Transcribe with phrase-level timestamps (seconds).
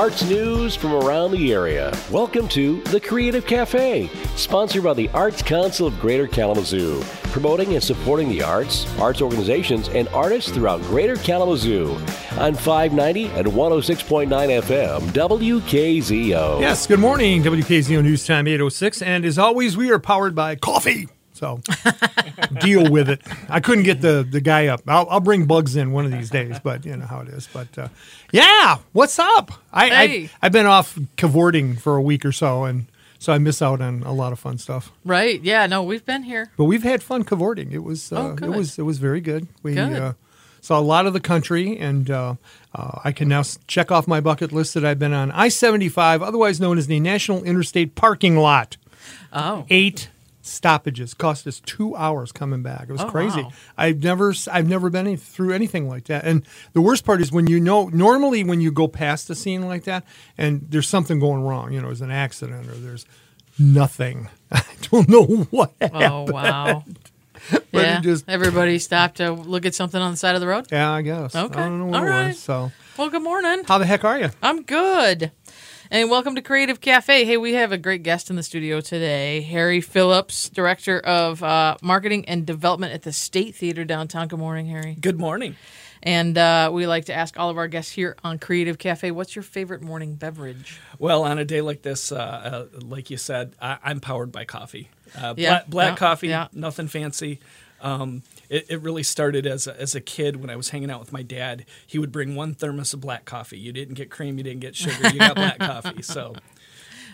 [0.00, 1.94] arts news from around the area.
[2.10, 7.84] Welcome to The Creative Cafe, sponsored by the Arts Council of Greater Kalamazoo, promoting and
[7.84, 11.92] supporting the arts, arts organizations, and artists throughout Greater Kalamazoo
[12.38, 14.28] on 590 and 106.9
[14.62, 16.60] FM, WKZO.
[16.62, 19.02] Yes, good morning, WKZO News Time 806.
[19.02, 21.08] And as always, we are powered by coffee.
[21.40, 21.58] So
[22.60, 23.22] deal with it.
[23.48, 24.82] I couldn't get the, the guy up.
[24.86, 27.48] I'll, I'll bring bugs in one of these days, but you know how it is.
[27.50, 27.88] But uh,
[28.30, 29.50] yeah, what's up?
[29.72, 30.24] I, Hey.
[30.24, 33.80] I, I've been off cavorting for a week or so, and so I miss out
[33.80, 34.92] on a lot of fun stuff.
[35.02, 35.40] Right.
[35.42, 35.64] Yeah.
[35.64, 36.50] No, we've been here.
[36.58, 37.72] But we've had fun cavorting.
[37.72, 39.46] It was uh, Oh, it was it was very good.
[39.62, 39.94] We Good.
[39.94, 40.12] Uh,
[40.60, 42.34] saw a lot of the country, and uh,
[42.74, 45.88] uh, I can now check off my bucket list that I've been on I seventy
[45.88, 48.76] five, otherwise known as the National Interstate Parking Lot.
[49.32, 49.64] Oh.
[49.70, 50.10] Eight
[50.42, 52.84] stoppages cost us two hours coming back.
[52.88, 53.42] It was Oh, crazy.
[53.42, 53.52] wow.
[53.76, 56.24] I've never I've never been any, through anything like that.
[56.24, 59.62] And the worst part is when you know normally when you go past a scene
[59.66, 60.04] like that
[60.38, 61.72] and there's something going wrong.
[61.72, 63.04] You know, there's an accident or there's
[63.58, 64.28] nothing.
[64.52, 66.02] I don't know what happened.
[66.04, 66.84] Oh wow.
[67.72, 68.00] But yeah.
[68.00, 70.66] just- Everybody stopped to look at something on the side of the road.
[70.70, 71.34] Yeah, I guess.
[71.34, 71.58] Okay.
[71.58, 72.26] I don't know what All it right.
[72.28, 72.38] was.
[72.38, 73.62] So, Well, good morning.
[73.66, 74.28] how the heck are you?
[74.42, 75.32] I'm good.
[75.92, 77.24] And welcome to Creative Cafe.
[77.24, 81.78] Hey, we have a great guest in the studio today, Harry Phillips, Director of uh,
[81.82, 84.28] Marketing and Development at the State Theater downtown.
[84.28, 84.96] Good morning, Harry.
[85.00, 85.56] Good morning.
[86.00, 89.34] And uh, we like to ask all of our guests here on Creative Cafe, what's
[89.34, 90.78] your favorite morning beverage?
[91.00, 92.16] Well, on a day like this, uh,
[92.72, 94.90] uh, like you said, I, I'm powered by coffee.
[95.18, 96.46] Uh, Yeah, black, black yeah, coffee, yeah.
[96.52, 97.40] nothing fancy.
[97.80, 101.00] Um, it, it really started as a, as a kid when I was hanging out
[101.00, 101.64] with my dad.
[101.86, 103.58] He would bring one thermos of black coffee.
[103.58, 106.02] You didn't get cream, you didn't get sugar, you got black coffee.
[106.02, 106.34] So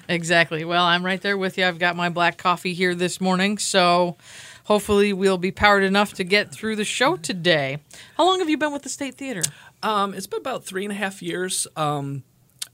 [0.09, 0.65] Exactly.
[0.65, 1.67] Well, I'm right there with you.
[1.67, 4.17] I've got my black coffee here this morning, so
[4.65, 7.79] hopefully we'll be powered enough to get through the show today.
[8.17, 9.43] How long have you been with the State Theater?
[9.83, 11.67] um, it's been about three and a half years.
[11.77, 12.23] Um,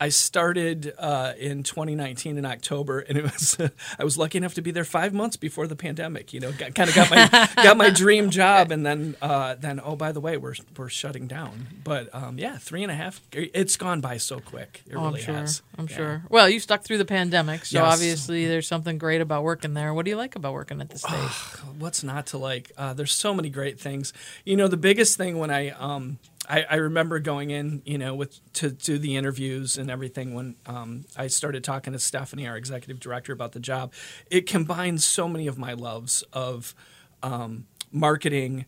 [0.00, 3.56] I started uh, in 2019 in October, and it was
[3.98, 6.32] I was lucky enough to be there five months before the pandemic.
[6.32, 9.80] You know, got, kind of got my got my dream job, and then uh, then
[9.84, 11.68] oh by the way, we're we're shutting down.
[11.84, 13.20] But um, yeah, three and a half.
[13.32, 14.82] It's gone by so quick.
[14.86, 15.34] It Oh, really I'm sure.
[15.34, 15.62] has.
[15.78, 15.96] I'm Yeah.
[15.96, 16.22] sure.
[16.28, 17.92] Well, you stuck through the pandemic, so Yes.
[17.94, 19.94] obviously there's something great about working there.
[19.94, 21.30] What do you like about working at the state?
[21.78, 22.72] what's not to like?
[22.76, 24.12] Uh, there's so many great things.
[24.44, 28.14] You know, the biggest thing when I um I, I remember going in, you know,
[28.14, 32.56] with to do the interviews and everything when um, I started talking to Stephanie, our
[32.56, 33.92] executive director, about the job.
[34.30, 36.74] It combines so many of my loves of
[37.22, 38.66] um, marketing.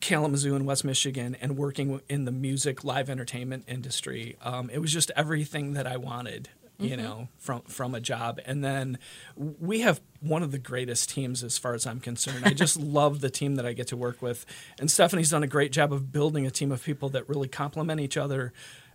[0.00, 4.36] Kalamazoo and West Michigan, and working in the music live entertainment industry.
[4.40, 8.64] Um, it was just everything that I wanted you know from from a job and
[8.64, 8.98] then
[9.36, 13.20] we have one of the greatest teams as far as i'm concerned i just love
[13.20, 14.44] the team that i get to work with
[14.80, 18.00] and stephanie's done a great job of building a team of people that really complement
[18.00, 18.52] each other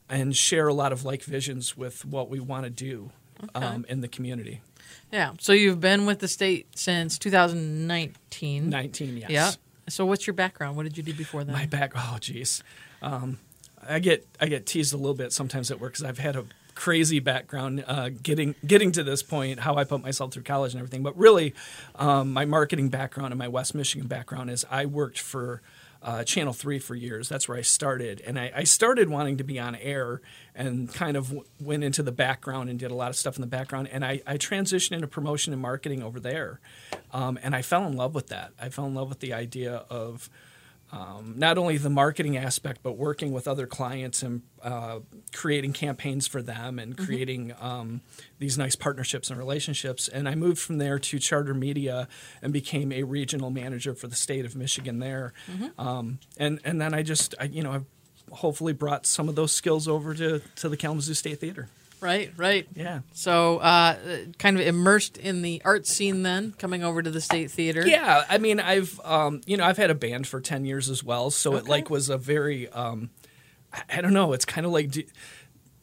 [0.09, 3.11] and share a lot of like visions with what we want to do
[3.55, 4.61] um, in the community
[5.11, 5.33] Yeah.
[5.39, 8.69] So you've been with the state since 2019.
[8.69, 9.51] 19 yes Yeah.
[9.89, 10.75] So what's your background?
[10.75, 11.51] What did you do before that?
[11.51, 12.63] my back oh geez
[13.01, 13.37] um,
[13.87, 16.45] i get i get teased a little bit sometimes at work because i've had a
[16.77, 20.79] crazy background uh, getting getting to this point how i put myself through college and
[20.79, 21.01] everything.
[21.01, 21.55] But really
[21.95, 25.63] um, my marketing background and my west michigan background is i worked for
[26.03, 27.27] uh, channel 3 for years.
[27.27, 28.21] That's where i started.
[28.21, 30.21] And I, I started wanting to be on air
[30.53, 33.41] and kind of w- went into the background and did a lot of stuff in
[33.41, 33.89] the background.
[33.91, 36.59] And i, I transitioned into promotion and marketing over there.
[37.11, 38.51] Um, and i fell in love with that.
[38.61, 40.29] I fell in love with the idea of
[40.91, 44.99] um, not only the marketing aspect, but working with other clients and uh,
[45.33, 48.01] creating campaigns for them and creating um,
[48.39, 50.07] these nice partnerships and relationships.
[50.07, 52.07] And I moved from there to Charter Media
[52.41, 55.33] and became a regional manager for the state of Michigan there.
[55.77, 57.85] Um, and and then I just I, you know I've
[58.31, 61.67] hopefully brought some of those skills over to to the Kalamazoo State Theater.
[61.99, 62.31] Right.
[62.37, 62.67] Right.
[62.75, 63.01] Yeah.
[63.13, 63.97] So uh,
[64.37, 67.85] kind of immersed in the art scene then, coming over to the state theater.
[67.87, 71.03] Yeah, I mean, I've um, you know, I've had a band for ten years as
[71.03, 73.09] well, so it like was a very, um,
[73.89, 75.03] I, don't know, it's kind of like do,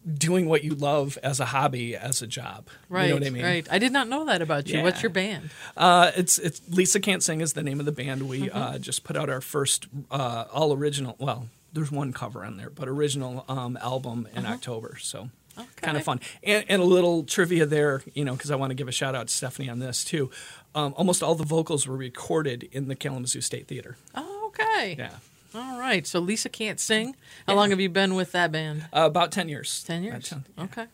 [0.07, 2.69] doing what you love as a hobby as a job.
[2.89, 3.05] Right.
[3.05, 3.45] You know what I mean?
[3.45, 3.67] Right.
[3.71, 4.83] I did not know that about you.
[4.83, 5.51] What's your band?
[5.77, 8.29] Uh, it's it's Lisa Can't Sing is the name of the band.
[8.29, 8.57] We Mm-hmm.
[8.57, 11.17] uh, just put out our first uh, all original.
[11.19, 14.97] Well, there's one cover on there, but original um, album in October.
[15.01, 15.31] So.
[15.57, 15.97] Kind Uh-huh.
[15.99, 18.89] Of fun, and, and a little trivia there, you know, because I want to give
[18.89, 20.31] a shout out to Stephanie on this too.
[20.75, 23.97] Um, almost all the vocals were recorded in the Kalamazoo State Theater.
[24.15, 24.97] Oh, okay.
[24.99, 25.11] Yeah,
[25.55, 26.05] All right.
[26.07, 27.15] So Lisa can't sing.
[27.47, 28.87] How long have you been with that band?
[28.93, 29.85] Uh, about 10 years.
[29.85, 30.29] Ten About years.
[30.31, 30.65] 10, yeah.
[30.65, 30.87] Okay.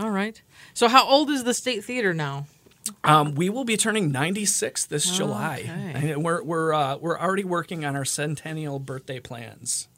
[0.00, 0.42] All right.
[0.74, 2.46] So how old is the State Theater now?
[3.04, 5.60] Um, we will be turning 96 this July.
[5.62, 6.10] Okay.
[6.12, 9.88] And we're, we're, uh, we're already working on our centennial birthday plans.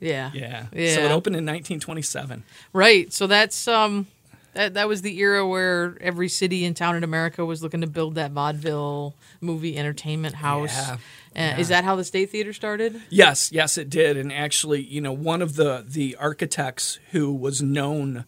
[0.00, 0.30] Yeah.
[0.34, 0.66] Yeah.
[0.72, 0.94] Yeah.
[0.94, 2.44] So it opened in 1927.
[2.72, 3.12] Right.
[3.12, 4.06] So that's um
[4.54, 7.86] that that was the era where every city and town in America was looking to
[7.86, 10.74] build that vaudeville movie entertainment house.
[10.74, 10.96] Yeah.
[11.36, 13.00] Uh, Is that how the State Theater started?
[13.10, 14.16] Yes, yes, it did.
[14.16, 18.24] And actually, you know, one of the the architects who was known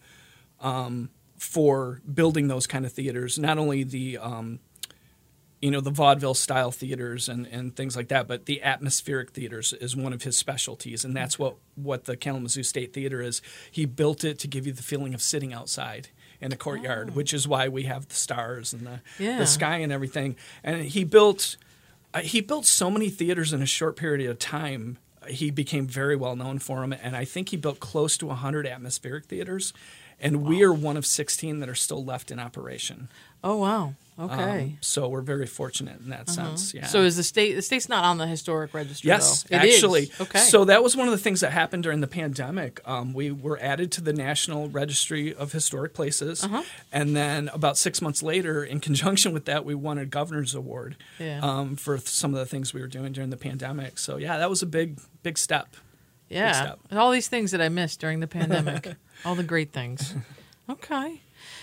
[0.60, 4.60] um, for building those kind of theaters, not only the um,
[5.60, 9.72] you know the vaudeville style theaters and, and things like that, but the atmospheric theaters
[9.74, 13.42] is one of his specialties, and that's what what the Kalamazoo State Theater is.
[13.70, 16.08] He built it to give you the feeling of sitting outside
[16.40, 19.38] in a courtyard, which is why we have the stars and the Yeah.
[19.38, 20.36] the sky and everything.
[20.64, 21.56] And he built
[22.14, 24.96] uh, he built so many theaters in a short period of time.
[25.28, 28.66] He became very well known for them, and I think he built close to 100
[28.66, 29.74] atmospheric theaters.
[30.22, 33.08] And we are one of 16 that are still left in operation.
[33.44, 33.94] Oh wow.
[34.20, 34.76] Um, Okay.
[34.82, 36.74] so we're very fortunate in that sense.
[36.74, 36.82] Yeah.
[36.82, 36.90] Uh-huh.
[36.90, 39.08] So is the state the state's not on the historic register?
[39.08, 39.56] Yes, though?
[39.56, 39.74] It is.
[39.76, 40.10] actually.
[40.20, 40.40] Okay.
[40.40, 42.80] So that was one of the things that happened during the pandemic.
[42.86, 46.62] Um, we were added to the National Registry of Historic Places, Uh-huh.
[46.92, 50.96] and then about six months later, in conjunction with that, we won a governor's award
[51.18, 51.40] Yeah.
[51.42, 53.96] um, for some of the things we were doing during the pandemic.
[53.98, 55.76] So yeah, that was a big, big step.
[56.28, 56.52] yeah.
[56.52, 56.78] step.
[56.90, 58.94] And all these things that I missed during the pandemic.
[59.24, 60.14] all the great things.
[60.68, 61.20] Okay.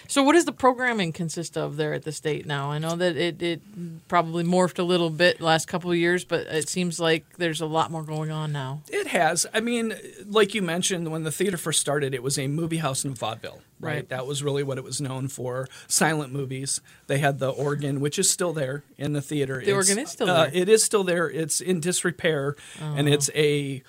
[0.08, 2.72] So what does the programming consist of there at the state now?
[2.72, 3.62] I know that it, it
[4.08, 7.66] probably morphed a little bit last couple of years, but it seems like there's a
[7.66, 8.82] lot more going on now.
[8.90, 9.46] It has.
[9.54, 9.94] I mean,
[10.26, 13.62] like you mentioned, when the theater first started, it was a movie house in vaudeville,
[13.80, 13.96] right?
[13.96, 14.10] Right.
[14.10, 15.68] That was really what it was known for.
[15.88, 16.80] Silent movies.
[17.08, 19.56] They had the organ, which is still there in the theater.
[19.56, 20.52] The It's, organ is still uh, there.
[20.54, 20.58] Oh.
[20.62, 21.30] it is still there.
[21.30, 23.84] It's in disrepair, and it's a.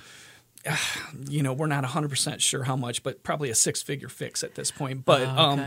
[1.29, 4.55] You know, we're not 100% sure how much, but probably a six figure fix at
[4.55, 5.05] this point.
[5.05, 5.67] But, Oh, um,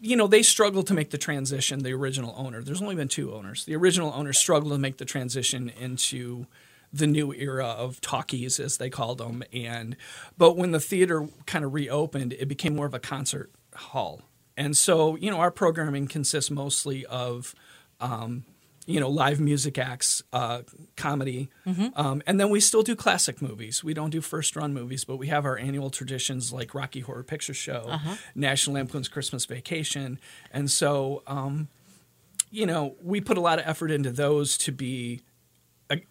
[0.00, 2.62] you know, they struggled to make the transition, the original owner.
[2.62, 3.64] There's only been two owners.
[3.64, 6.46] The original owner struggled to make the transition into
[6.92, 9.42] the new era of talkies, as they called them.
[9.52, 9.96] And
[10.38, 14.22] but when the theater kind of reopened, it became more of a concert hall.
[14.56, 17.54] And so, you know, our programming consists mostly of
[18.00, 18.44] um,
[18.86, 20.62] you know, live music acts, uh,
[20.96, 21.48] comedy,
[21.96, 23.82] um, and then we still do classic movies.
[23.82, 27.22] We don't do first run movies, but we have our annual traditions like Rocky Horror
[27.22, 27.98] Picture Show,
[28.34, 30.18] National Lampoon's Christmas Vacation,
[30.52, 31.68] and so um,
[32.50, 35.22] you know we put a lot of effort into those to be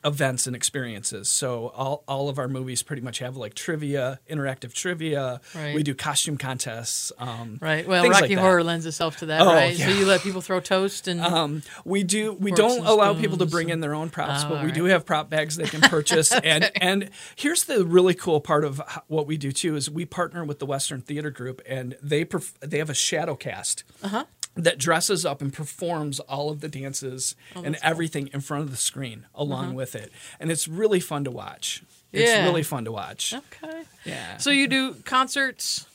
[0.03, 1.27] events and experiences.
[1.29, 5.41] So all, all of our movies pretty much have like trivia, interactive trivia.
[5.55, 5.75] Right.
[5.75, 7.11] We do costume contests.
[7.17, 7.87] Um, Right.
[7.87, 8.33] Well, things like Rocky.
[8.35, 9.75] Horror lends itself to that, Oh, right?
[9.75, 12.33] So you let people throw toast and Um, we do.
[12.33, 14.83] We don't allow people to bring in their own props, Oh, but we all do
[14.85, 16.31] have prop bags they can purchase.
[16.43, 20.43] And and here's the really cool part of what we do too is we partner
[20.43, 23.83] with the Western Theater Group, and they perf- they have a shadow cast.
[24.03, 24.25] Uh-huh.
[24.55, 28.69] That dresses up and performs all of the dances Oh, and everything in front of
[28.71, 31.81] the screen along with it, and it's really fun to watch.
[32.11, 32.39] It's Uh-huh.
[32.41, 32.45] Yeah.
[32.45, 33.33] really fun to watch.
[33.33, 33.81] okay.
[34.05, 34.37] Yeah.
[34.37, 35.87] So you do concerts,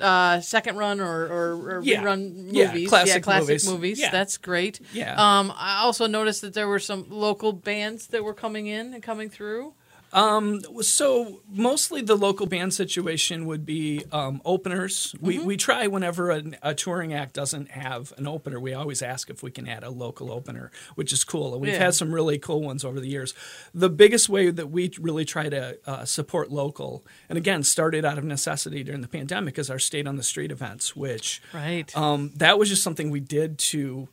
[0.00, 2.02] uh, second run or, or, or Yeah.
[2.02, 4.00] rerun Yeah, movies, classic classic movies.
[4.00, 4.10] Yeah.
[4.10, 4.80] That's great.
[4.94, 5.14] Yeah.
[5.16, 9.02] Um, I also noticed that there were some local bands that were coming in and
[9.02, 9.74] coming through.
[10.14, 15.14] So mostly the local band situation would be um, openers.
[15.20, 15.46] We Mm-hmm.
[15.46, 18.60] we try whenever a, a touring act doesn't have an opener.
[18.60, 21.52] We always ask if we can add a local opener, which is cool.
[21.52, 21.78] And we've Yeah.
[21.86, 23.34] had some really cool ones over the years.
[23.74, 28.16] The biggest way that we really try to uh, support local, and again started out
[28.18, 31.94] of necessity during the pandemic, is our state on the street events, which Right.
[31.96, 34.08] um, that was just something we did to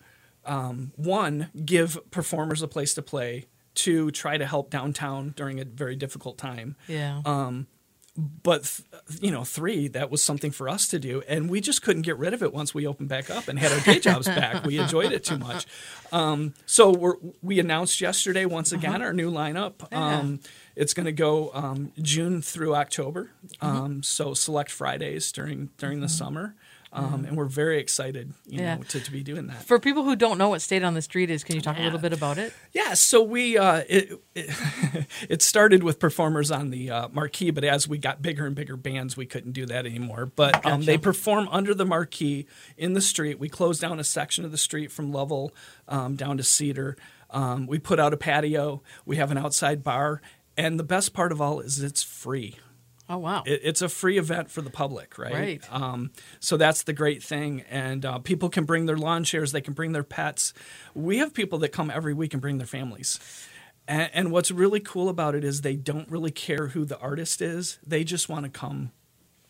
[0.45, 3.45] um, one give performers a place to play.
[3.73, 6.75] Two, try to help downtown during a very difficult time.
[6.87, 7.21] Yeah.
[7.25, 7.67] um,
[8.43, 8.63] but
[9.07, 12.01] th- you know three that was something for us to do and we just couldn't
[12.01, 14.65] get rid of it once we opened back up and had our day jobs back.
[14.65, 15.65] We enjoyed it too much.
[16.11, 19.91] Um, so we're, we announced yesterday once again our new lineup.
[19.93, 20.41] Um,
[20.75, 23.31] it's going to go um, june through october.
[23.61, 26.55] Um, so select fridays during during the summer
[26.93, 28.75] um, and we're very excited you Yeah.
[28.75, 31.01] know to, to be doing that For people who don't know what State on the
[31.01, 32.53] Street is, can you talk a little bit about it?
[32.73, 34.49] Yeah, so we uh, it, it
[35.29, 38.75] it started with performers on the uh, marquee, but as we got bigger and bigger
[38.75, 40.25] bands, we couldn't do that anymore.
[40.25, 42.45] But um, they perform under the marquee
[42.77, 43.39] in the street.
[43.39, 45.53] We closed down a section of the street from Lovell
[45.87, 46.97] um, down to Cedar.
[47.29, 48.81] Um, we put out a patio.
[49.05, 50.21] We have an outside bar,
[50.57, 52.57] and the best part of all is it's free.
[53.11, 53.43] Oh wow.
[53.45, 55.33] It, it's a free event for the public, right?
[55.33, 55.63] Right.
[55.69, 59.59] Um, so that's the great thing, and uh, people can bring their lawn chairs, they
[59.59, 60.53] can bring their pets.
[60.95, 63.19] We have people that come every week and bring their families.
[63.87, 67.41] And, and what's really cool about it is they don't really care who the artist
[67.41, 68.91] is; they just want to come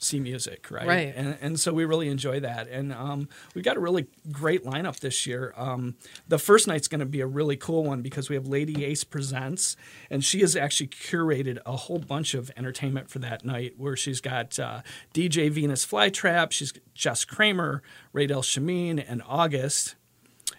[0.03, 0.88] see music, right?
[0.88, 1.13] Right.
[1.15, 2.67] And, and so we really enjoy that.
[2.67, 5.53] And um, we've got a really great lineup this year.
[5.55, 5.96] Um,
[6.27, 9.03] the first night's going to be a really cool one because we have Lady Ace
[9.03, 9.75] Presents,
[10.10, 14.22] and she has actually curated a whole bunch of entertainment for that night where she's
[14.22, 14.81] got uh,
[15.13, 17.81] DJ Venus Flytrap, she's Jess Kramer,
[18.13, 19.96] Radel Shameen, and August.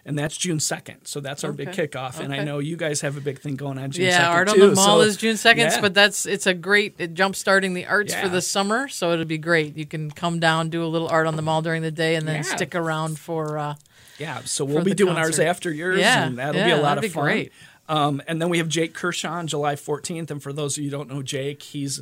[0.05, 1.07] And that's June 2nd.
[1.07, 1.87] So that's our big Okay.
[1.87, 2.19] kickoff.
[2.19, 4.09] And I know you guys have a big thing going on June 2nd.
[4.09, 5.79] Yeah, Art on too, the Mall so- is June second, Yeah.
[5.81, 9.23] but that's it's a great it jump starting the arts for the summer, so it'll
[9.23, 9.77] be great.
[9.77, 12.27] You can come down, do a little art on the mall during the day, and
[12.27, 12.41] then Yeah.
[12.55, 13.57] stick around for.
[13.57, 13.75] Uh,
[14.19, 17.03] Yeah, so we'll be doing ours after yours, Yeah, and that'll yeah, be a lot
[17.03, 17.23] of fun.
[17.23, 17.51] great.
[17.89, 20.31] Um, and then we have Jake Kershaw on July 14th.
[20.31, 22.01] And for those of you who don't know Jake, he's,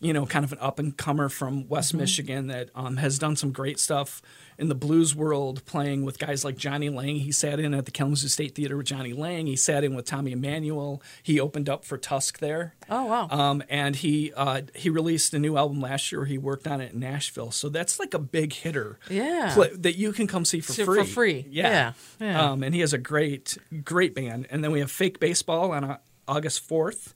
[0.00, 1.98] you know, kind of an up and comer from West Mm-hmm.
[1.98, 4.22] Michigan that um, has done some great stuff
[4.58, 7.16] in the blues world, playing with guys like Jonny Lang.
[7.20, 9.46] He sat in at the Kalamazoo State Theater with Jonny Lang.
[9.46, 11.00] He sat in with Tommy Emmanuel.
[11.22, 12.74] He opened up for Tusk there.
[12.90, 16.24] oh wow, Um, and he uh, he released a new album last year.
[16.24, 18.98] He worked on it in Nashville, so that's like a big hitter.
[19.08, 19.54] Yeah.
[19.76, 20.98] that you can come see for So free.
[20.98, 21.46] for free.
[21.50, 22.50] yeah, Yeah, yeah.
[22.50, 24.48] Um, and he has a great great band.
[24.50, 27.14] And then we have Fake Baseball on uh, August fourth.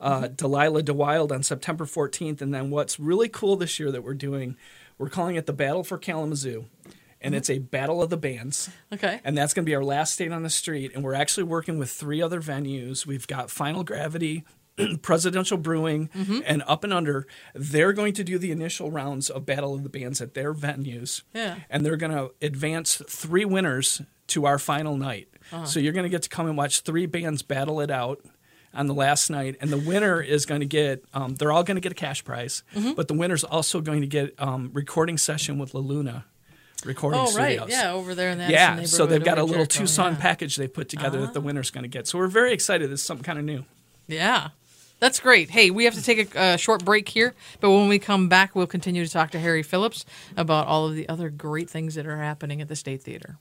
[0.00, 0.34] Uh, Mm-hmm.
[0.34, 2.42] Delilah DeWylde on September 14th.
[2.42, 4.56] And then what's really cool this year that we're doing,
[4.98, 6.66] we're calling it the Battle for Kalamazoo.
[7.20, 7.38] And Mm-hmm.
[7.38, 8.68] it's a battle of the bands.
[8.92, 10.92] okay, And that's going to be our last state on the street.
[10.94, 13.06] And we're actually working with three other venues.
[13.06, 14.44] We've got Final Gravity,
[15.02, 16.40] Presidential Brewing, Mm-hmm.
[16.44, 17.26] and Up and Under.
[17.54, 21.22] They're going to do the initial rounds of Battle of the Bands at their venues.
[21.32, 21.56] Yeah.
[21.70, 25.28] And they're going to advance three winners to our final night.
[25.52, 25.64] Uh-huh.
[25.64, 28.20] So you're going to get to come and watch three bands battle it out
[28.74, 29.56] on the last night.
[29.60, 32.24] And the winner is going to get, um, they're all going to get a cash
[32.24, 32.92] prize, Mm-hmm.
[32.92, 36.24] but the winner's also going to get um, recording session with La Luna.
[36.84, 37.68] Recording oh right, studios.
[37.70, 40.20] yeah, over there in that Yeah, so they've got a little two song pack.
[40.22, 42.06] package they put together that the winner's going to get.
[42.06, 42.90] So we're very excited.
[42.90, 43.64] This is something kind of new.
[44.06, 44.48] Yeah.
[45.00, 45.50] That's great.
[45.50, 48.54] Hey, we have to take a uh, short break here, but when we come back,
[48.54, 50.04] we'll continue to talk to Harry Phillips
[50.36, 53.38] about all of the other great things that are happening at the State Theater.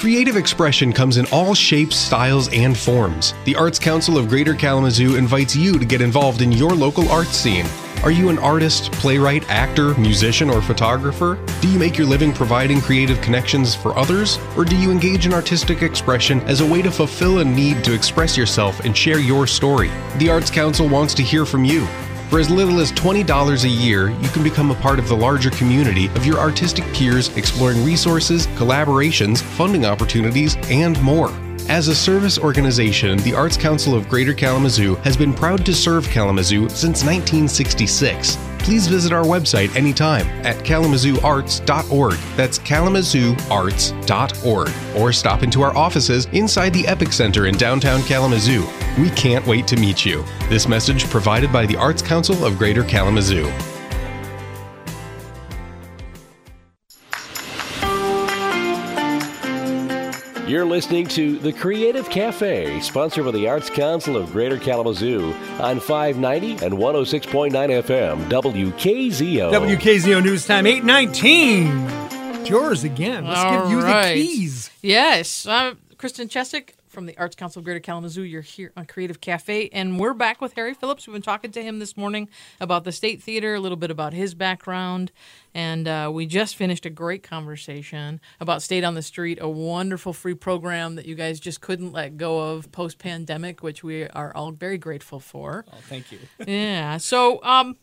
[0.00, 3.34] Creative expression comes in all shapes, styles, and forms.
[3.44, 7.36] The Arts Council of Greater Kalamazoo invites you to get involved in your local arts
[7.36, 7.66] scene.
[8.02, 11.38] Are you an artist, playwright, actor, musician, or photographer?
[11.60, 14.38] Do you make your living providing creative connections for others?
[14.56, 17.92] Or do you engage in artistic expression as a way to fulfill a need to
[17.92, 19.90] express yourself and share your story?
[20.16, 21.86] The Arts Council wants to hear from you.
[22.30, 25.50] For as little as $20 a year, you can become a part of the larger
[25.50, 31.32] community of your artistic peers exploring resources, collaborations, funding opportunities, and more.
[31.68, 36.06] As a service organization, the Arts Council of Greater Kalamazoo has been proud to serve
[36.06, 38.36] Kalamazoo since 1966.
[38.60, 42.18] Please visit our website anytime at kalamazooarts.org.
[42.36, 44.96] That's kalamazooarts.org.
[44.96, 48.64] Or stop into our offices inside the Epic Center in downtown Kalamazoo.
[48.98, 50.24] We can't wait to meet you.
[50.48, 53.50] This message provided by the Arts Council of Greater Kalamazoo.
[60.46, 65.78] You're listening to The Creative Cafe, sponsored by the Arts Council of Greater Kalamazoo on
[65.78, 69.52] 590 and 106.9 FM, WKZO.
[69.52, 71.68] WKZO News Time, 819.
[72.40, 73.26] It's yours again.
[73.26, 74.14] Let's All give you right.
[74.14, 74.70] the keys.
[74.82, 78.22] Yes, I'm Kristen Chestick from the Arts Council of Greater Kalamazoo.
[78.22, 81.06] You're here on Creative Cafe, and we're back with Harry Phillips.
[81.06, 82.28] We've been talking to him this morning
[82.60, 85.12] about the State Theater, a little bit about his background,
[85.54, 90.12] and uh, we just finished a great conversation about State on the Street, a wonderful
[90.12, 94.34] free program that you guys just couldn't let go of post pandemic, which we are
[94.34, 95.64] all very grateful for.
[95.72, 96.18] Oh, thank you.
[96.46, 96.96] yeah.
[96.96, 97.76] So, um,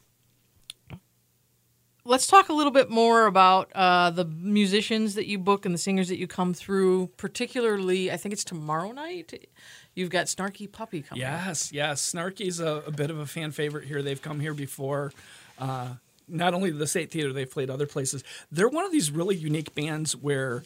[2.08, 5.80] let's talk a little bit more about uh, the musicians that you book and the
[5.80, 7.08] singers that you come through.
[7.18, 9.48] Particularly, I think it's tomorrow night.
[9.94, 11.22] You've got Snarky Puppy coming.
[11.22, 12.14] Yes, yes.
[12.14, 14.02] Snarky's a, a bit of a fan favorite here.
[14.02, 15.12] They've come here before.
[15.60, 15.96] Uh,
[16.28, 18.24] not only the State Theater, they've played other places.
[18.52, 20.64] They're one of these really unique bands where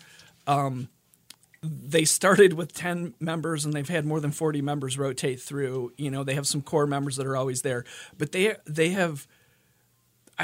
[0.47, 0.89] um,
[1.63, 5.93] they started with 10 members and they've had more than 40 members rotate through.
[5.97, 7.85] You know, they have some core members that are always there,
[8.17, 9.27] but they they have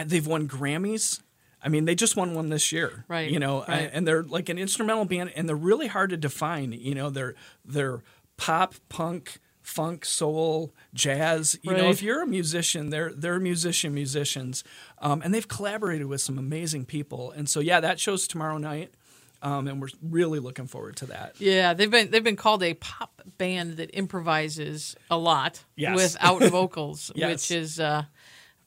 [0.04, 1.22] they've won Grammys.
[1.63, 3.89] I mean, they just won one this year, Right, You know, right.
[3.92, 6.72] and they're like an instrumental band, and they're really hard to define.
[6.72, 7.34] You know, they're
[7.66, 8.04] they're
[8.38, 11.58] pop, punk, funk, soul, jazz.
[11.63, 14.63] You know, if you're a musician, they're they're musician musicians,
[15.00, 17.32] um, and they've collaborated with some amazing people.
[17.32, 18.94] And so, yeah, that show's tomorrow night,
[19.42, 21.34] um, and we're really looking forward to that.
[21.39, 25.96] Yeah, they've been they've been called a pop band that improvises a lot Yes.
[25.96, 27.32] without vocals, Yes.
[27.50, 28.04] which is uh,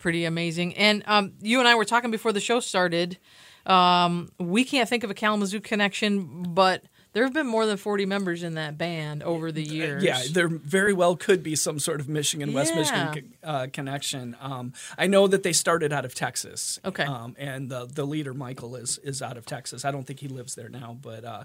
[0.00, 0.74] pretty amazing.
[0.76, 3.18] And um, you and I were talking before the show started.
[3.66, 8.06] Um, we can't think of a Kalamazoo connection, but there have been more than 40
[8.06, 10.02] members in that band over the years.
[10.02, 12.80] Uh, Yeah, there very well could be some sort of Michigan West Yeah.
[12.80, 14.36] Michigan uh, connection.
[14.40, 16.78] Um, I know that they started out of Texas.
[16.84, 17.04] Okay.
[17.04, 19.84] Um, and the the leader Michael is is out of Texas.
[19.84, 21.44] I don't think he lives there now, but uh,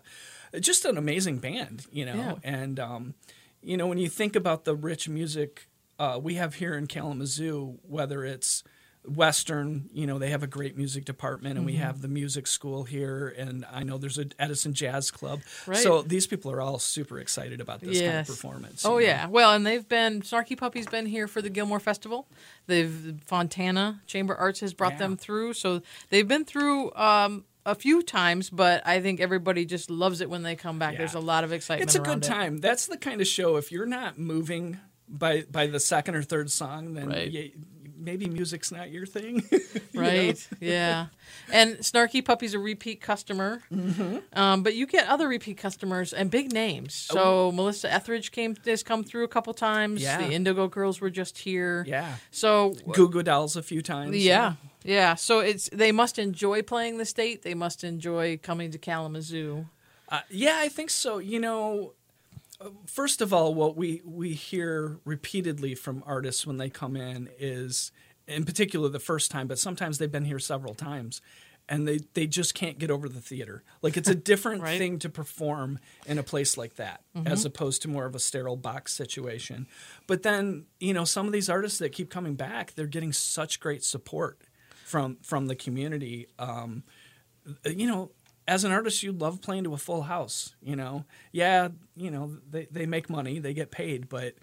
[0.60, 2.16] just an amazing band, you know.
[2.16, 2.34] Yeah.
[2.44, 3.14] And um,
[3.62, 5.68] you know, when you think about the rich music
[6.00, 8.64] uh, we have here in Kalamazoo, whether it's
[9.08, 11.84] Western, you know, they have a great music department, and we Mm-hmm.
[11.84, 15.42] have the music school here, and I know there's a Edison Jazz Club.
[15.68, 15.78] Right.
[15.78, 18.84] So these people are all super excited about this kind of performance.
[18.86, 19.12] Oh you know?
[19.12, 19.28] yeah.
[19.28, 22.28] Well, and they've been Snarky Puppy's been here for the Gilmore Festival.
[22.68, 24.98] They've Fontana Chamber Arts has brought Yeah.
[25.00, 28.50] them through, so they've been through um, a few times.
[28.50, 30.94] But I think everybody just loves it when they come back.
[30.94, 31.00] Yeah.
[31.00, 31.90] There's a lot of excitement.
[31.90, 32.28] It's a good it.
[32.28, 32.58] time.
[32.58, 33.58] That's the kind of show.
[33.58, 37.32] If you're not moving by by the second or third song, then Right.
[37.32, 37.52] you-
[37.98, 39.42] maybe music's not your thing.
[39.52, 39.60] you?
[39.96, 40.48] Right.
[40.60, 41.08] Yeah.
[41.52, 43.64] And Snarky Puppy's a repeat customer.
[43.72, 44.18] Mm-hmm.
[44.40, 46.94] Um, but you get other repeat customers and big names.
[46.94, 50.02] So Melissa Etheridge came has come through a couple times.
[50.02, 50.04] Oh.
[50.04, 50.18] Yeah.
[50.28, 51.84] The Indigo Girls were just here.
[51.88, 52.16] Yeah.
[52.30, 54.18] So Goo Goo Dolls a few times.
[54.18, 54.54] yeah.
[54.84, 55.16] Yeah.
[55.16, 57.42] So it's they must enjoy playing the state.
[57.42, 59.66] They must enjoy coming to Kalamazoo.
[60.10, 61.18] Uh, yeah, I think so.
[61.18, 61.94] You know,
[62.88, 67.92] first of all, what we we hear repeatedly from artists when they come in is,
[68.28, 71.22] in particular, the first time, but sometimes they've been here several times.
[71.68, 73.64] And they, they just can't get over the theater.
[73.82, 74.78] Like it's a different Right.
[74.78, 78.56] thing to perform in a place like that, as opposed to more of a sterile
[78.56, 79.66] box situation.
[80.06, 83.60] But then, you know, some of these artists that keep coming back, they're getting such
[83.60, 84.38] great support
[84.86, 86.28] from from the community.
[86.38, 86.84] Um,
[87.66, 88.12] you know,
[88.48, 90.56] as an artist, you love playing to a full house.
[90.62, 94.36] You know, yeah, you know they they make money, they get paid, but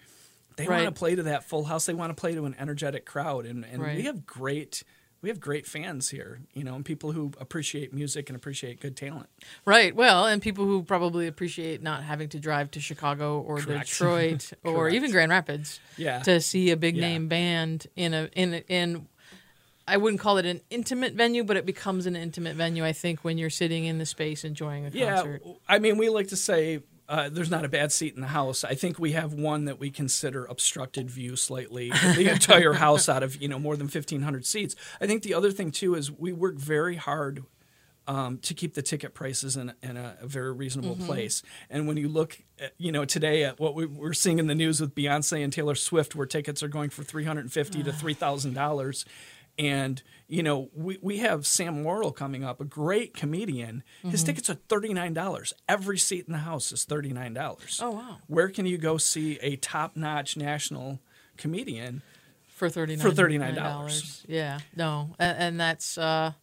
[0.55, 0.83] they Right.
[0.83, 1.85] want to play to that full house.
[1.85, 3.95] They want to play to an energetic crowd, and and Right.
[3.97, 4.83] we have great.
[5.21, 8.97] We have great fans here, you know, and people who appreciate music and appreciate good
[8.97, 9.29] talent.
[9.63, 9.95] Right.
[9.95, 13.87] Well, and people who probably appreciate not having to drive to Chicago or Correct.
[13.87, 16.19] Detroit or even Grand Rapids Yeah.
[16.23, 17.07] to see a big Yeah.
[17.07, 19.07] name band in a in in
[19.87, 22.85] I wouldn't call it an intimate venue, but it becomes an intimate venue.
[22.85, 25.43] I think when you're sitting in the space enjoying a Yeah, concert.
[25.67, 28.63] I mean, we like to say uh, there's not a bad seat in the house.
[28.63, 31.91] I think we have one that we consider obstructed view slightly.
[31.91, 34.75] the entire house out of you know more than 1,500 seats.
[35.01, 37.43] I think the other thing too is we work very hard
[38.07, 41.41] um, to keep the ticket prices in, in a, a very reasonable place.
[41.69, 44.55] And when you look, at, you know, today at what we, we're seeing in the
[44.55, 47.83] news with Beyonce and Taylor Swift, where tickets are going for three hundred and fifty
[47.83, 49.05] to three thousand dollars.
[49.59, 53.83] And you know we, we have Sam Morril coming up, a great comedian.
[54.01, 55.53] His tickets are thirty nine dollars.
[55.69, 57.79] Every seat in the house is thirty nine dollars.
[57.81, 58.17] Oh, wow.
[58.27, 60.99] Where can you go see a top notch national
[61.37, 62.01] comedian?
[62.53, 64.23] for thirty nine For $39.
[64.27, 66.33] Yeah, no, and, and that's uh,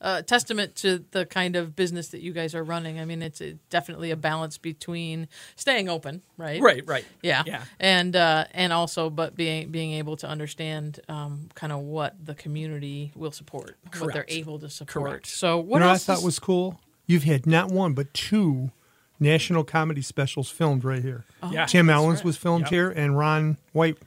[0.00, 2.98] a testament to the kind of business that you guys are running.
[2.98, 6.60] I mean, it's a, definitely a balance between staying open, right?
[6.60, 7.04] Right, right.
[7.22, 7.64] Yeah, yeah.
[7.78, 12.34] and uh, and also, but being being able to understand um, kind of what the
[12.34, 15.10] community will support, what they're able to support.
[15.10, 15.26] Correct.
[15.26, 16.80] So what you know what I thought is- was cool?
[17.06, 18.70] You've had not one but two
[19.18, 21.24] national comedy specials filmed right here.
[21.50, 22.24] Yeah, Tim that's Allen's right.
[22.24, 22.70] was filmed Yep.
[22.70, 23.98] Here, and Ron White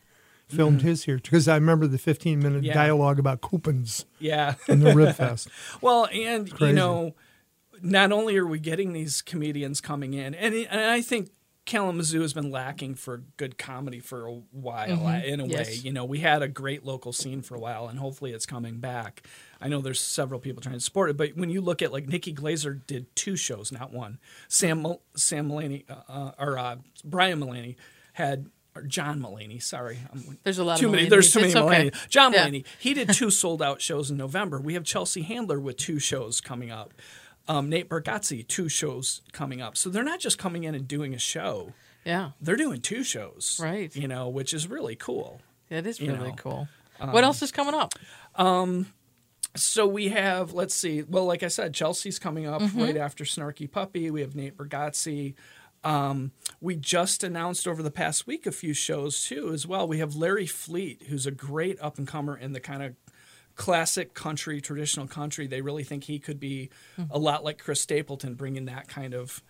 [0.47, 2.73] filmed his here because I remember the 15 minute Yeah.
[2.73, 4.55] dialogue about coupons Yeah.
[4.67, 5.47] in the Rib Fest.
[5.81, 7.15] Well, and you know,
[7.81, 11.31] not only are we getting these comedians coming in, and, and I think
[11.65, 15.07] Kalamazoo has been lacking for good comedy for a while.
[15.23, 17.97] In a way, you know, we had a great local scene for a while, and
[17.99, 19.25] hopefully it's coming back.
[19.61, 22.05] I know there's several people trying to support it, but when you look at like
[22.09, 24.19] Nikki Glazer did two shows, not one.
[24.49, 26.75] Sam Mul- Sam Mulaney uh, uh, or uh,
[27.05, 27.75] Brian Mulaney
[28.13, 28.47] had.
[28.75, 31.07] Or John Mulaney, sorry, I'm There's a lot of too many.
[31.07, 31.89] There's too many okay.
[31.91, 32.09] Mulaney.
[32.09, 32.47] John Yeah.
[32.47, 32.65] Mulaney.
[32.79, 34.59] He did two sold out shows in November.
[34.59, 36.93] We have Chelsea Handler with two shows coming up.
[37.47, 39.77] Um, Nate Bargatze, two shows coming up.
[39.77, 41.73] So they're not just coming in and doing a show.
[42.05, 43.59] Yeah, They're doing two shows.
[43.61, 43.95] Right.
[43.95, 45.39] You know, which is really cool.
[45.69, 46.67] it is You really know, cool.
[46.99, 47.93] um, what else is coming up?
[48.35, 48.87] Um,
[49.55, 52.81] So we have, let's see, well, like I said, Chelsea's coming up Mm-hmm.
[52.81, 54.09] right after Snarky Puppy.
[54.09, 55.35] We have Nate Bargatze.
[55.83, 59.87] Um, we just announced over the past week a few shows too, as well.
[59.87, 62.95] We have Larry Fleet, who's a great up and comer in the kind of
[63.55, 65.45] classic country, traditional country.
[65.45, 66.69] They really think he could be
[67.11, 69.43] a lot like Chris Stapleton, bringing that kind of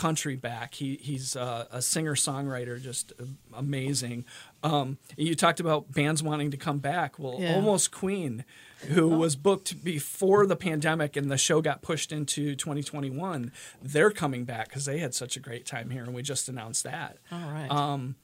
[0.00, 0.74] country back.
[0.74, 3.12] He he's uh, a singer songwriter, just
[3.54, 4.24] amazing.
[4.62, 7.18] Um, you talked about bands wanting to come back.
[7.18, 7.54] Well, Yeah.
[7.54, 8.44] almost Queen,
[8.88, 14.44] who was booked before the pandemic and the show got pushed into 2021, they're coming
[14.44, 17.18] back because they had such a great time here, and we just announced that.
[17.30, 17.70] All right.
[17.70, 18.16] Um,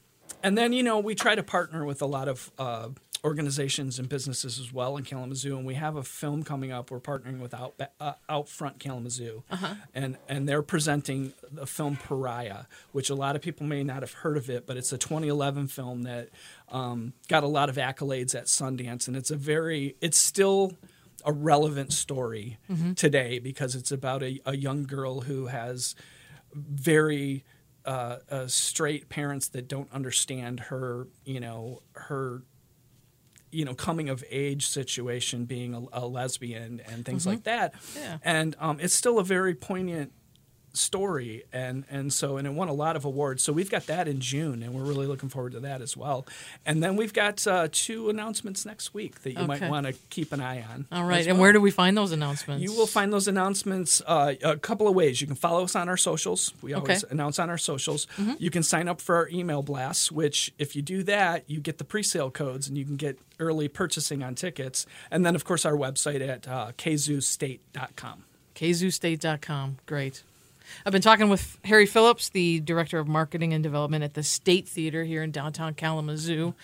[0.43, 2.89] and then you know we try to partner with a lot of uh,
[3.27, 6.91] organizations and businesses as well in Kalamazoo, and we have a film coming up.
[6.93, 9.43] We're partnering with Out uh, Outfront Kalamazoo,
[9.95, 14.13] and and they're presenting the film Pariah, which a lot of people may not have
[14.13, 16.29] heard of it, but it's a 2011 film that
[16.71, 20.73] um, got a lot of accolades at Sundance, and it's a very it's still
[21.25, 22.57] a relevant story
[22.95, 25.97] today because it's about a, a young girl who has
[26.55, 27.45] very
[27.85, 32.43] uh, uh, straight parents that don't understand her, you know, her,
[33.57, 37.73] you know, coming of age situation, being a, a lesbian and things like that.
[37.97, 38.19] Yeah.
[38.23, 40.13] And um, it's still a very poignant
[40.77, 44.07] story and and so and it won a lot of awards so we've got that
[44.09, 46.27] in june and we're really looking forward to that as well
[46.65, 50.33] and then we've got uh, two announcements next week that you might want to keep
[50.33, 51.21] an eye on All right.
[51.21, 52.63] as And where do we find those announcements?
[52.63, 55.21] You will find those announcements uh, a couple of ways.
[55.21, 56.53] You can follow us on our socials.
[56.63, 57.13] We always Okay.
[57.13, 58.07] announce on our socials.
[58.39, 61.79] You can sign up for our email blasts, which, if you do that, you get
[61.79, 64.87] the pre sale codes and you can get early purchasing on tickets.
[65.11, 68.25] And then, of course, our website at uh, kzoostate.com.
[68.55, 69.77] kzoostate.com.
[69.87, 70.23] Great.
[70.85, 74.69] I've been talking with Harry Phillips, the Director of Marketing and Development at the State
[74.69, 76.55] Theater here in downtown Kalamazoo.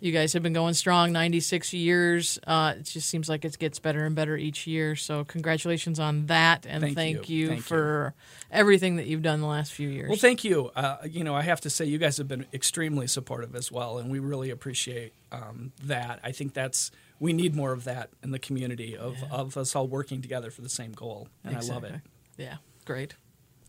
[0.00, 2.38] You guys have been going strong, 96 years.
[2.46, 4.96] Uh, it just seems like it gets better and better each year.
[4.96, 6.64] So, congratulations on that.
[6.66, 7.36] And Thank thank, you.
[7.36, 7.62] you, Thank you.
[7.64, 8.14] for
[8.50, 10.08] everything that you've done the last few years.
[10.08, 10.70] Well, thank you.
[10.74, 13.98] Uh, you know, I have to say, you guys have been extremely supportive as well,
[13.98, 16.20] and we really appreciate um, that.
[16.24, 19.86] I think that's we need more of that in the community of, of us all
[19.86, 21.96] working together for the same goal, and I love it.
[22.38, 23.14] Yeah, great.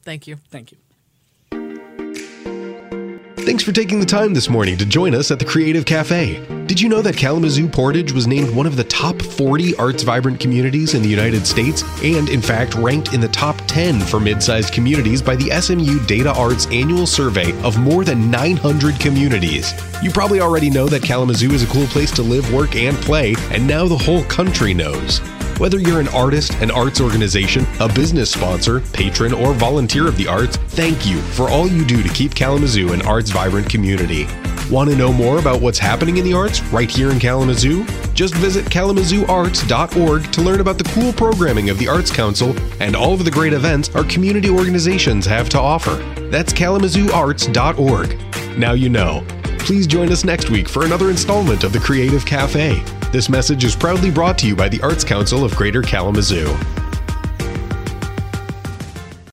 [0.04, 0.38] Thank you.
[0.50, 0.78] Thank you.
[3.44, 6.46] Thanks for taking the time this morning to join us at the Creative Cafe.
[6.68, 10.40] Did you know that Kalamazoo Portage was named one of the top 40 arts vibrant
[10.40, 14.44] communities in the United States and, in fact, ranked in the top 10 for mid
[14.44, 19.74] sized communities by the SMU Data Arts annual survey of more than 900 communities?
[20.04, 23.36] You probably already know that Kalamazoo is a cool place to live, work, and play,
[23.50, 25.20] and now the whole country knows.
[25.62, 30.28] Whether you're an artist, an arts organization, a business sponsor, patron, or volunteer of the
[30.28, 34.26] arts, thank you for all you do to keep Kalamazoo an arts vibrant community.
[34.72, 37.86] Want to know more about what's happening in the arts right here in Kalamazoo?
[38.16, 43.14] Just visit kalamazooarts.org to learn about the cool programming of the Arts Council and all
[43.14, 45.94] of the great events our community organizations have to offer.
[46.32, 48.58] That's kalamazooarts.org.
[48.58, 49.24] Now you know.
[49.60, 52.84] Please join us next week for another installment of the Creative Cafe.
[53.12, 56.48] This message is proudly brought to you by the Arts Council of Greater Kalamazoo.